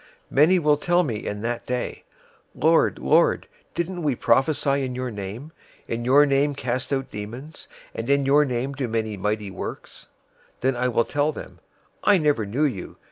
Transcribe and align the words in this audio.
007:022 0.31 0.31
Many 0.31 0.57
will 0.57 0.77
tell 0.77 1.03
me 1.03 1.15
in 1.27 1.41
that 1.41 1.63
day, 1.67 2.03
'Lord, 2.55 2.97
Lord, 2.97 3.47
didn't 3.75 4.01
we 4.01 4.15
prophesy 4.15 4.83
in 4.83 4.95
your 4.95 5.11
name, 5.11 5.51
in 5.87 6.05
your 6.05 6.25
name 6.25 6.55
cast 6.55 6.91
out 6.91 7.11
demons, 7.11 7.67
and 7.93 8.09
in 8.09 8.25
your 8.25 8.43
name 8.43 8.73
do 8.73 8.87
many 8.87 9.15
mighty 9.15 9.51
works?' 9.51 10.07
007:023 10.61 10.61
Then 10.61 10.75
I 10.75 10.87
will 10.87 11.05
tell 11.05 11.31
them, 11.31 11.59
'I 12.03 12.17
never 12.17 12.47
knew 12.47 12.65
you. 12.65 12.97